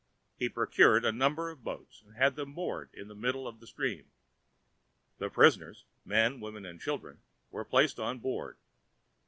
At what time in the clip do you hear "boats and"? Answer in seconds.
1.63-2.15